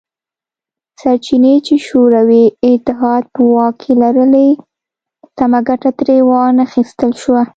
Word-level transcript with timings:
سرچینې 1.01 1.53
چې 1.65 1.75
شوروي 1.87 2.45
اتحاد 2.67 3.23
په 3.33 3.41
واک 3.53 3.73
کې 3.81 3.91
لرلې 4.01 4.49
سمه 5.37 5.59
ګټه 5.67 5.89
ترې 5.99 6.17
وانه 6.29 6.63
خیستل 6.73 7.11
شوه 7.21 7.43